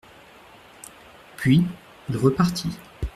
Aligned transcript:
Puis, 1.37 1.63
il 2.09 2.17
repartit. 2.17 2.75